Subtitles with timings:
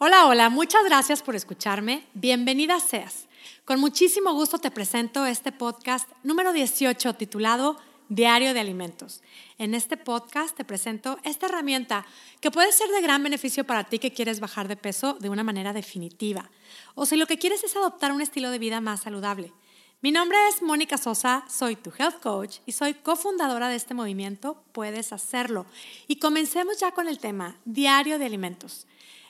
[0.00, 2.06] Hola, hola, muchas gracias por escucharme.
[2.14, 3.26] Bienvenida seas.
[3.64, 7.76] Con muchísimo gusto te presento este podcast número 18 titulado
[8.08, 9.22] Diario de Alimentos.
[9.58, 12.06] En este podcast te presento esta herramienta
[12.40, 15.42] que puede ser de gran beneficio para ti que quieres bajar de peso de una
[15.42, 16.48] manera definitiva
[16.94, 19.52] o si lo que quieres es adoptar un estilo de vida más saludable.
[20.00, 24.62] Mi nombre es Mónica Sosa, soy tu health coach y soy cofundadora de este movimiento
[24.70, 25.66] Puedes Hacerlo.
[26.06, 28.86] Y comencemos ya con el tema Diario de Alimentos.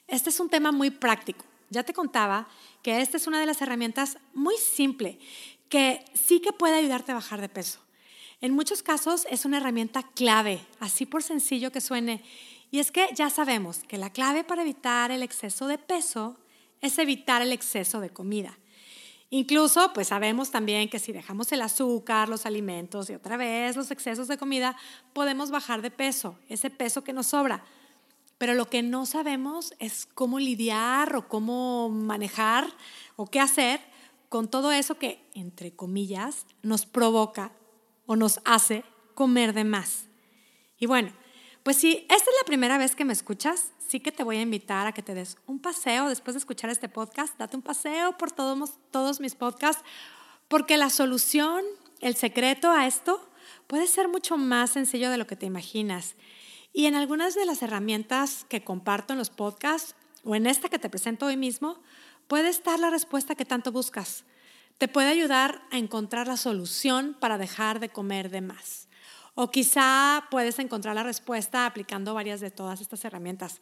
[0.08, 1.44] Este es un tema muy práctico.
[1.68, 2.48] Ya te contaba
[2.82, 5.18] que esta es una de las herramientas muy simple
[5.68, 7.78] que sí que puede ayudarte a bajar de peso.
[8.40, 12.24] En muchos casos es una herramienta clave, así por sencillo que suene.
[12.70, 16.38] Y es que ya sabemos que la clave para evitar el exceso de peso
[16.80, 18.58] es evitar el exceso de comida.
[19.30, 23.90] Incluso, pues sabemos también que si dejamos el azúcar, los alimentos y otra vez los
[23.90, 24.74] excesos de comida,
[25.12, 27.62] podemos bajar de peso, ese peso que nos sobra.
[28.38, 32.66] Pero lo que no sabemos es cómo lidiar o cómo manejar
[33.16, 33.80] o qué hacer
[34.28, 37.52] con todo eso que, entre comillas, nos provoca
[38.06, 40.08] o nos hace comer de más.
[40.78, 41.12] Y bueno,
[41.62, 44.42] pues si esta es la primera vez que me escuchas, sí que te voy a
[44.42, 47.36] invitar a que te des un paseo después de escuchar este podcast.
[47.38, 49.82] Date un paseo por todos, todos mis podcasts,
[50.46, 51.64] porque la solución,
[52.00, 53.28] el secreto a esto
[53.66, 56.14] puede ser mucho más sencillo de lo que te imaginas.
[56.78, 60.78] Y en algunas de las herramientas que comparto en los podcasts o en esta que
[60.78, 61.80] te presento hoy mismo,
[62.28, 64.22] puede estar la respuesta que tanto buscas.
[64.78, 68.86] Te puede ayudar a encontrar la solución para dejar de comer de más.
[69.34, 73.60] O quizá puedes encontrar la respuesta aplicando varias de todas estas herramientas.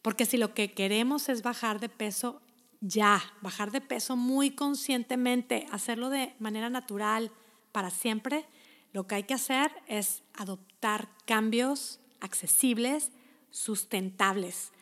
[0.00, 2.40] Porque si lo que queremos es bajar de peso,
[2.80, 7.30] ya, bajar de peso muy conscientemente, hacerlo de manera natural
[7.72, 8.46] para siempre,
[8.94, 13.10] lo que hay que hacer es adoptar cambios accesibles,
[13.50, 14.72] sustentables,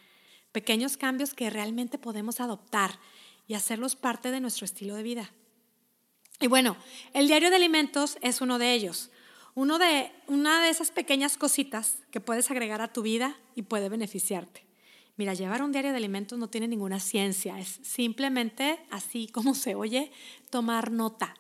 [0.53, 2.99] pequeños cambios que realmente podemos adoptar
[3.47, 5.33] y hacerlos parte de nuestro estilo de vida.
[6.41, 6.77] Y bueno,
[7.13, 9.11] el diario de alimentos es uno de ellos,
[9.55, 13.89] uno de, una de esas pequeñas cositas que puedes agregar a tu vida y puede
[13.89, 14.64] beneficiarte.
[15.17, 19.77] Mira, llevar un diario de alimentos no tiene ninguna ciencia, es simplemente así como se
[19.77, 20.11] oye,
[20.51, 21.37] tomar nota.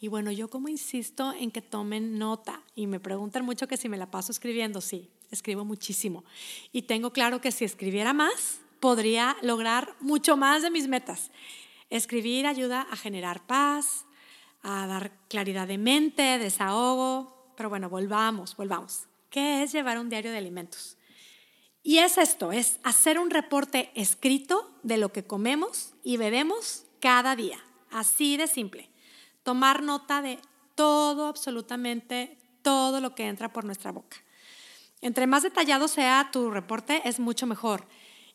[0.00, 3.88] Y bueno, yo como insisto en que tomen nota y me preguntan mucho que si
[3.88, 6.24] me la paso escribiendo, sí, escribo muchísimo.
[6.72, 11.30] Y tengo claro que si escribiera más, podría lograr mucho más de mis metas.
[11.90, 14.04] Escribir ayuda a generar paz,
[14.62, 17.52] a dar claridad de mente, desahogo.
[17.56, 19.04] Pero bueno, volvamos, volvamos.
[19.30, 20.96] ¿Qué es llevar un diario de alimentos?
[21.82, 27.36] Y es esto, es hacer un reporte escrito de lo que comemos y bebemos cada
[27.36, 27.58] día.
[27.90, 28.90] Así de simple.
[29.42, 30.38] Tomar nota de
[30.74, 34.18] todo, absolutamente todo lo que entra por nuestra boca.
[35.00, 37.86] Entre más detallado sea tu reporte, es mucho mejor.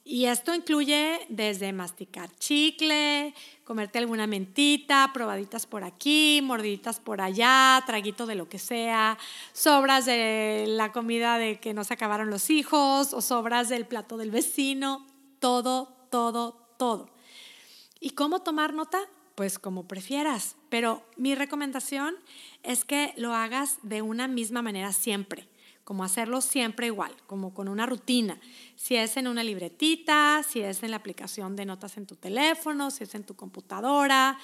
[0.05, 7.81] Y esto incluye desde masticar chicle, comerte alguna mentita, probaditas por aquí, mordiditas por allá,
[7.85, 9.17] traguito de lo que sea,
[9.53, 14.17] sobras de la comida de que no se acabaron los hijos o sobras del plato
[14.17, 15.05] del vecino,
[15.39, 17.09] todo, todo, todo.
[18.01, 18.99] ¿Y cómo tomar nota?
[19.35, 22.15] Pues como prefieras, pero mi recomendación
[22.61, 25.47] es que lo hagas de una misma manera siempre
[25.83, 28.39] como hacerlo siempre igual, como con una rutina.
[28.75, 32.91] Si es en una libretita, si es en la aplicación de notas en tu teléfono,
[32.91, 34.37] si es en tu computadora,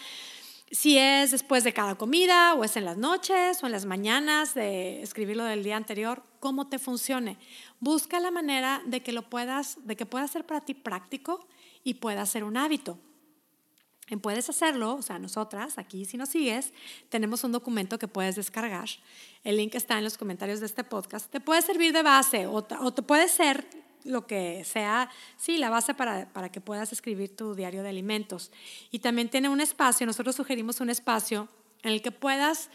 [0.72, 4.54] si es después de cada comida o es en las noches o en las mañanas
[4.54, 7.38] de escribirlo del día anterior, cómo te funcione.
[7.80, 11.48] Busca la manera de que lo puedas, de que pueda ser para ti práctico
[11.84, 13.00] y pueda ser un hábito.
[14.18, 16.74] Puedes hacerlo, o sea, nosotras, aquí si nos sigues,
[17.10, 18.90] tenemos un documento que puedes descargar.
[19.44, 21.30] El link está en los comentarios de este podcast.
[21.32, 23.68] Te puede servir de base o, te puede ser
[24.04, 28.52] lo que sea, sí, la base para, para que puedas escribir tu diario de alimentos.
[28.92, 31.48] Y también tiene un espacio, nosotros sugerimos un espacio
[31.84, 32.70] en el que puedas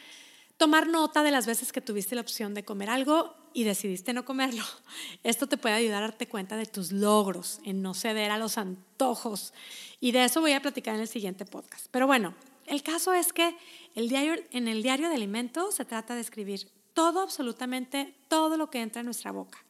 [0.56, 4.24] tomar nota de las veces que tuviste la opción de comer algo y decidiste no
[4.26, 4.64] comerlo.
[5.22, 8.58] Esto te puede ayudar a darte cuenta de tus logros, en no ceder a los
[8.58, 9.54] antojos.
[10.00, 11.86] Y de eso voy a platicar en el siguiente podcast.
[11.90, 12.34] Pero bueno,
[12.66, 13.56] el caso es que
[13.94, 18.70] el diario, en el diario de alimentos se trata de escribir todo, absolutamente todo lo
[18.70, 19.64] que entra en nuestra boca.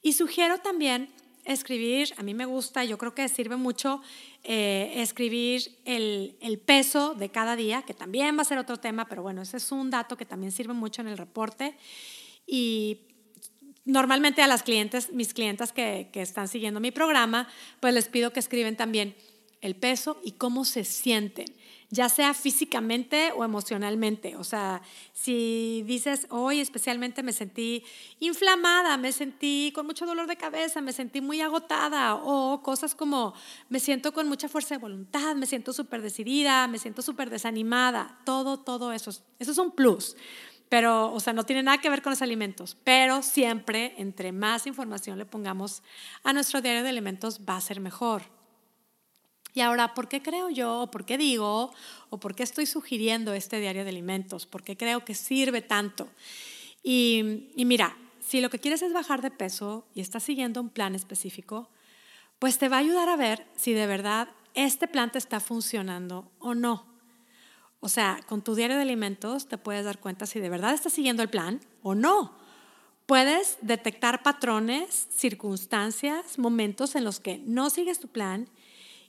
[0.00, 1.10] Y sugiero también
[1.44, 4.02] escribir, a mí me gusta, yo creo que sirve mucho
[4.44, 9.06] eh, escribir el, el, peso de cada día, que también va a ser otro tema,
[9.08, 11.74] pero bueno, ese es un dato que también sirve mucho en el reporte.
[12.46, 13.07] Y
[13.88, 17.48] normalmente a las clientes, mis clientas que, están siguiendo mi programa,
[17.80, 19.16] pues les pido que escriben también
[19.62, 21.46] el peso y cómo se sienten.
[21.90, 24.36] ya sea físicamente o emocionalmente.
[24.36, 24.82] O sea,
[25.14, 27.82] si dices, hoy especialmente me sentí
[28.20, 33.32] inflamada, me sentí con mucho dolor de cabeza, me sentí muy agotada, o cosas como
[33.70, 38.18] me siento con mucha fuerza de voluntad, me siento súper decidida, me siento súper desanimada,
[38.26, 40.14] todo, todo eso, eso es un plus.
[40.68, 44.66] Pero, o sea, no tiene nada que ver con los alimentos, pero siempre, entre más
[44.66, 45.82] información le pongamos
[46.24, 48.22] a nuestro diario de alimentos, va a ser mejor.
[49.54, 51.72] Y ahora, ¿por qué creo yo, o por qué digo,
[52.10, 54.46] o por qué estoy sugiriendo este diario de alimentos?
[54.46, 56.08] ¿Por qué creo que sirve tanto?
[56.82, 60.68] Y, y mira, si lo que quieres es bajar de peso y estás siguiendo un
[60.68, 61.70] plan específico,
[62.38, 66.30] pues te va a ayudar a ver si de verdad este plan te está funcionando
[66.38, 66.87] o no.
[67.80, 70.92] O sea, con tu diario de alimentos te puedes dar cuenta si de verdad estás
[70.92, 72.36] siguiendo el plan o no.
[73.06, 78.48] Puedes detectar patrones, circunstancias, momentos en los que no sigues tu plan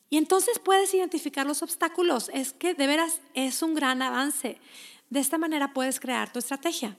[0.10, 2.32] y entonces puedes identificar los obstáculos.
[2.34, 4.60] Es que de veras es un gran avance.
[5.10, 6.98] De esta manera puedes crear tu estrategia.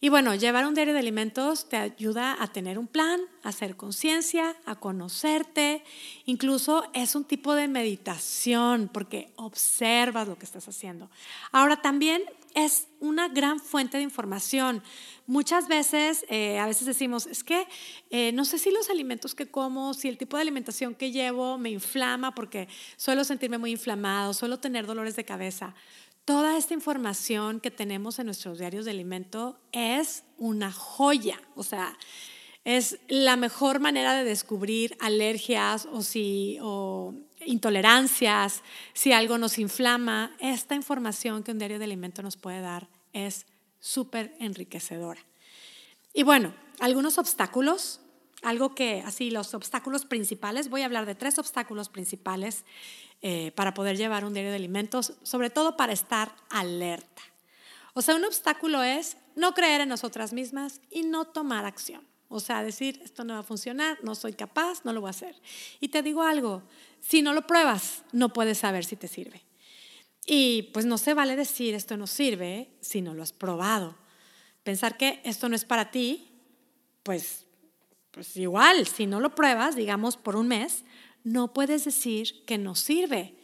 [0.00, 3.76] Y bueno, llevar un diario de alimentos te ayuda a tener un plan, a hacer
[3.76, 5.82] conciencia, a conocerte.
[6.26, 11.10] Incluso es un tipo de meditación porque observas lo que estás haciendo.
[11.50, 12.22] Ahora también
[12.54, 14.82] es una gran fuente de información.
[15.26, 17.66] Muchas veces, eh, a veces decimos, es que
[18.10, 21.58] eh, no sé si los alimentos que como, si el tipo de alimentación que llevo
[21.58, 25.74] me inflama porque suelo sentirme muy inflamado, suelo tener dolores de cabeza.
[26.26, 31.96] Toda esta información que tenemos en nuestros diarios de alimento es una joya, o sea,
[32.64, 37.14] es la mejor manera de descubrir alergias o, si, o
[37.44, 40.34] intolerancias, si algo nos inflama.
[40.40, 43.46] Esta información que un diario de alimento nos puede dar es
[43.78, 45.20] súper enriquecedora.
[46.12, 48.00] Y bueno, algunos obstáculos,
[48.46, 52.64] algo que, así, los obstáculos principales, voy a hablar de tres obstáculos principales
[53.20, 57.22] eh, para poder llevar un diario de alimentos, sobre todo para estar alerta.
[57.92, 62.06] O sea, un obstáculo es no creer en nosotras mismas y no tomar acción.
[62.28, 65.10] O sea, decir, esto no va a funcionar, no soy capaz, no lo voy a
[65.10, 65.34] hacer.
[65.80, 66.62] Y te digo algo,
[67.00, 69.42] si no lo pruebas, no puedes saber si te sirve.
[70.24, 73.96] Y pues no se vale decir, esto no sirve, si no lo has probado.
[74.62, 76.28] Pensar que esto no es para ti,
[77.02, 77.45] pues,
[78.16, 80.84] pues igual, si no lo pruebas, digamos, por un mes,
[81.22, 83.34] no puedes decir que no sirve.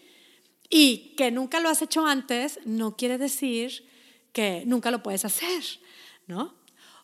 [0.71, 3.87] Y que nunca lo has hecho antes no quiere decir
[4.33, 5.63] que nunca lo puedes hacer,
[6.27, 6.55] ¿no?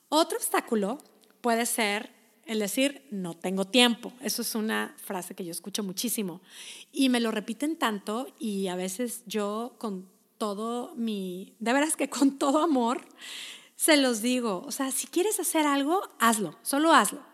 [0.09, 0.97] Otro obstáculo
[1.43, 2.11] puede ser
[2.47, 4.15] el decir no tengo tiempo.
[4.23, 6.41] Eso es una frase que yo escucho muchísimo
[6.91, 12.09] y me lo repiten tanto y a veces yo con todo mi, de veras que
[12.09, 13.03] con todo amor,
[13.76, 17.27] se los digo, o sea, si quieres hacer algo, hazlo, solo hazlo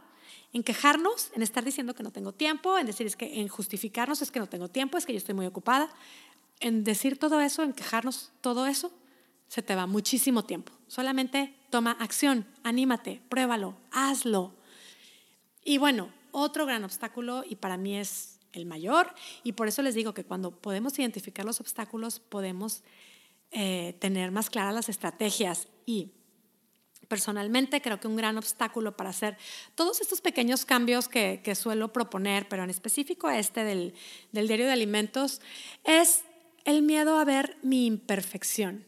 [0.55, 4.23] en quejarnos, en estar diciendo que no tengo tiempo, en decir es que en justificarnos
[4.23, 5.91] es que no tengo tiempo, es que yo estoy muy ocupada,
[6.61, 8.93] en decir todo eso, en quejarnos todo eso,
[9.49, 10.73] se te va muchísimo tiempo.
[10.87, 14.55] Solamente toma acción, anímate, pruébalo, hazlo.
[15.65, 19.13] Y bueno, otro gran obstáculo, y para mí es el mayor,
[19.43, 22.85] y por eso les digo que cuando podemos identificar los obstáculos, podemos
[23.51, 26.13] eh, tener más claras las estrategias y
[27.15, 29.37] Personalmente creo que un gran obstáculo para hacer
[29.77, 33.95] todos estos pequeños cambios que, suelo proponer, pero en específico este del,
[34.33, 35.41] del diario de alimentos,
[35.85, 36.25] es
[36.65, 38.85] el miedo a ver mi imperfección.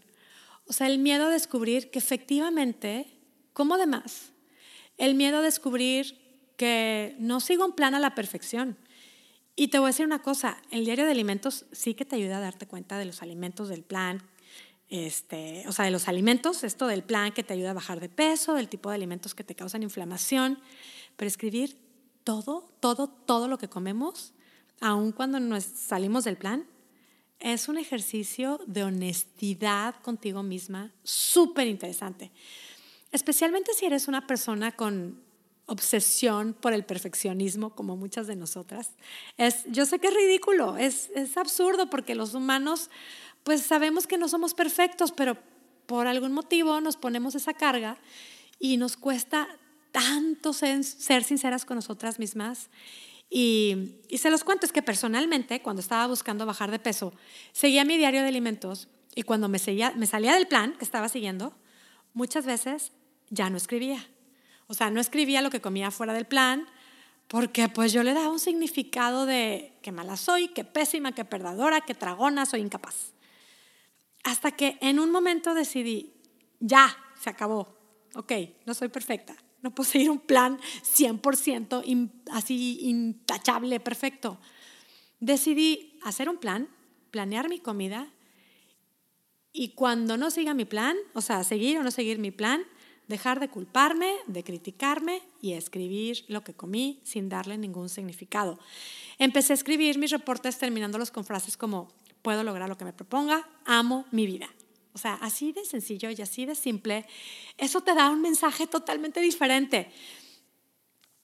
[0.67, 3.07] O sea, el miedo a descubrir que efectivamente,
[3.53, 4.33] como demás,
[4.99, 6.19] el miedo a descubrir
[6.57, 8.77] que no sigo un plan a la perfección.
[9.55, 12.39] Y te voy a decir una cosa, el diario de alimentos sí que te ayuda
[12.39, 14.21] a darte cuenta de los alimentos del plan,
[14.89, 18.09] este, o sea, de los alimentos, esto del plan que te ayuda a bajar de
[18.09, 20.59] peso, del tipo de alimentos que te causan inflamación,
[21.17, 21.79] pero escribir
[22.25, 24.33] todo, todo, todo lo que comemos,
[24.81, 26.67] aun cuando nos salimos del plan,
[27.39, 32.31] es un ejercicio de honestidad contigo misma súper interesante.
[33.13, 35.21] Especialmente si eres una persona con
[35.67, 38.91] obsesión por el perfeccionismo, como muchas de nosotras.
[39.37, 42.89] Es, yo sé que es ridículo, es, es absurdo porque los humanos
[43.47, 45.37] pues sabemos que no somos perfectos, pero
[45.87, 47.97] por algún motivo nos ponemos esa carga
[48.59, 49.47] y nos cuesta
[49.93, 50.83] tanto ser,
[51.23, 52.71] sinceras con nosotras mismas.
[53.31, 57.15] Y, se los cuento, es que personalmente, cuando estaba buscando bajar de peso,
[57.53, 61.55] seguía mi diario de alimentos y cuando me, salía del plan que estaba siguiendo,
[62.15, 62.91] muchas veces
[63.31, 64.05] ya no escribía.
[64.67, 66.67] O sea, no escribía lo que comía fuera del plan,
[67.29, 71.83] porque pues yo le daba un significado de que mala soy, que pésima, que perdedora,
[71.83, 73.15] que tragona, soy incapaz.
[74.27, 76.13] Hasta que en un momento decidí,
[76.59, 77.77] ya, se acabó.
[78.17, 78.33] Ok,
[78.67, 79.37] no soy perfecta.
[79.63, 84.41] No puedo seguir un plan 100% así intachable, perfecto.
[85.21, 86.69] Decidí hacer un plan,
[87.13, 88.13] planear mi comida
[89.53, 92.65] Y cuando no siga mi plan, o sea, seguir o no seguir mi plan,
[93.07, 98.59] dejar de culparme, de criticarme y escribir lo que comí sin darle ningún significado.
[99.19, 101.89] Empecé a escribir mis reportes terminándolos con frases como,
[102.27, 104.49] puedo lograr lo que me proponga, amo mi vida.
[104.93, 107.07] O sea, así de sencillo y así de simple,
[107.57, 109.93] eso te da un mensaje totalmente diferente.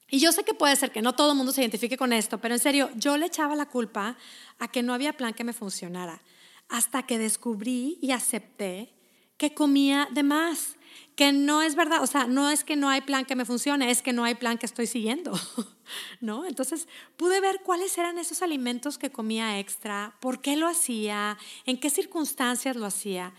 [0.08, 2.38] Y yo sé que puede ser que no todo el mundo se identifique con esto,
[2.38, 4.16] pero en serio, yo le echaba la culpa
[4.60, 6.22] a que no había plan que me funcionara,
[6.68, 8.94] hasta que descubrí y acepté
[9.36, 10.76] que comía de más,
[11.14, 13.90] que no es verdad, o sea, no es que no hay plan que me funcione,
[13.90, 15.32] es que no hay plan que estoy siguiendo,
[16.20, 16.46] ¿no?
[16.46, 21.78] Entonces pude ver cuáles eran esos alimentos que comía extra, por qué lo hacía, en
[21.78, 23.34] qué circunstancias lo hacía.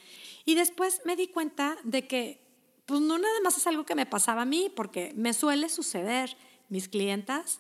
[0.46, 2.42] Y después me di cuenta de que,
[2.86, 6.38] pues no nada más es algo que me pasaba a mí, porque me suele suceder
[6.70, 7.60] mis clientas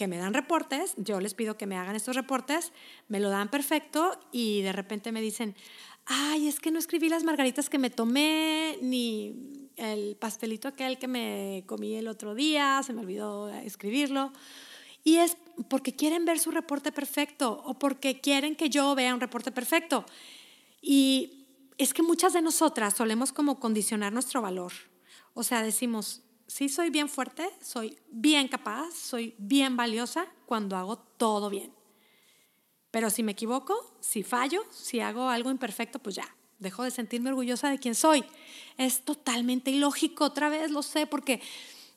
[0.00, 2.72] que me dan reportes, yo les pido que me hagan estos reportes,
[3.08, 5.54] me lo dan perfecto y de repente me dicen,
[6.12, 11.06] ay, es que no escribí las margaritas que me tomé, ni el pastelito aquel que
[11.06, 14.32] me comí el otro día, se me olvidó escribirlo.
[15.04, 15.36] Y es
[15.68, 20.04] porque quieren ver su reporte perfecto o porque quieren que yo vea un reporte perfecto.
[20.82, 21.46] Y
[21.78, 24.72] es que muchas de nosotras solemos como condicionar nuestro valor.
[25.34, 30.98] O sea, decimos, sí soy bien fuerte, soy bien capaz, soy bien valiosa cuando hago
[30.98, 31.79] todo bien.
[32.90, 37.30] Pero si me equivoco, si fallo, si hago algo imperfecto, pues ya, dejo de sentirme
[37.30, 38.24] orgullosa de quien soy.
[38.76, 41.40] Es totalmente ilógico, otra vez lo sé, porque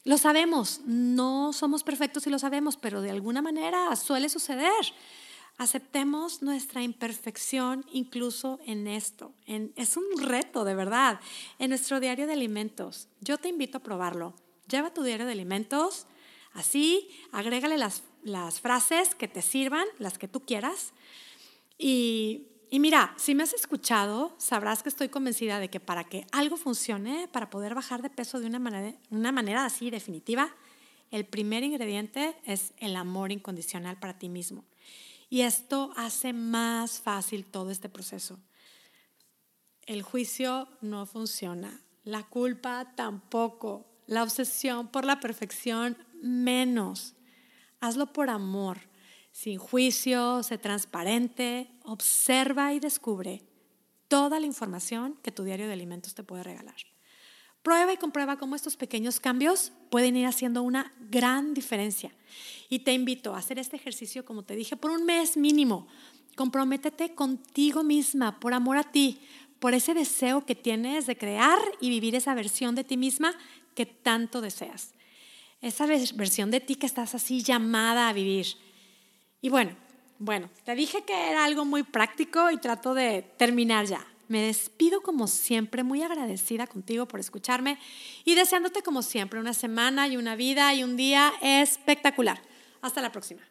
[0.03, 4.71] lo sabemos, no somos perfectos y lo sabemos, pero de alguna manera suele suceder.
[5.57, 9.33] Aceptemos nuestra imperfección incluso en esto.
[9.45, 11.19] es un reto, de verdad,
[11.59, 13.07] en nuestro diario de alimentos.
[13.21, 14.33] Yo te invito a probarlo.
[14.67, 16.07] Lleva tu diario de alimentos,
[16.53, 20.93] así, agrégale las, las frases que te sirvan, las que tú quieras.
[21.77, 26.25] Y, y mira, si me has escuchado, sabrás que estoy convencida de que para que
[26.31, 30.55] algo funcione, para poder bajar de peso de una manera, una manera así definitiva,
[31.11, 34.65] el primer ingrediente es el amor incondicional para ti mismo.
[35.29, 38.39] Y esto hace más fácil todo este proceso.
[39.85, 47.15] El juicio no funciona, la culpa tampoco, la obsesión por la perfección menos.
[47.83, 48.79] Hazlo por amor,
[49.33, 53.41] sin juicio, sé transparente, observa y descubre
[54.07, 56.77] toda la información que tu diario de alimentos te puede regalar.
[57.61, 62.15] Prueba y comprueba cómo estos pequeños cambios pueden ir haciendo una gran diferencia.
[62.69, 65.89] Y te invito a hacer este ejercicio, como te dije, por un mes mínimo.
[66.37, 69.19] Comprométete contigo misma, por amor a ti,
[69.59, 73.35] por ese deseo que tienes de crear y vivir esa versión de ti misma
[73.75, 74.93] que tanto deseas.
[75.63, 78.47] Esa versión de ti que estás así llamada a vivir.
[79.41, 79.77] Y bueno,
[80.19, 84.05] bueno, te dije que era algo muy práctico y trato de terminar ya.
[84.27, 87.79] Me despido como siempre, muy agradecida contigo por escucharme
[88.25, 92.41] y deseándote como siempre una semana y una vida y un día espectacular.
[92.81, 93.41] Hasta la próxima.